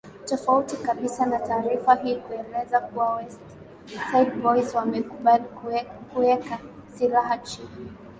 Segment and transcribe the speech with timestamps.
[0.25, 3.39] Tofauti kabisa na taarifa hii kueleza kuwa West
[4.11, 5.43] Side Boys wamekubali
[6.13, 6.59] kuweka
[6.95, 7.89] silaha chini